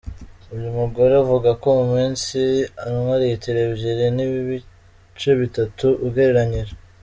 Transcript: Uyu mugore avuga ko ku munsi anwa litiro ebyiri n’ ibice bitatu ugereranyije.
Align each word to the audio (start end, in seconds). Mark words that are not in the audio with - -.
Uyu 0.55 0.69
mugore 0.77 1.13
avuga 1.23 1.49
ko 1.63 1.69
ku 1.79 1.83
munsi 1.93 2.39
anwa 2.85 3.15
litiro 3.21 3.59
ebyiri 3.67 4.05
n’ 4.15 4.19
ibice 4.27 5.29
bitatu 5.41 5.85
ugereranyije. 6.07 6.73